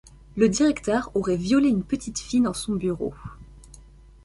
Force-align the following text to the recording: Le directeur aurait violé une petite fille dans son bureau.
Le 0.35 0.49
directeur 0.49 1.11
aurait 1.13 1.37
violé 1.37 1.67
une 1.69 1.83
petite 1.83 2.17
fille 2.17 2.41
dans 2.41 2.55
son 2.55 2.73
bureau. 2.73 3.13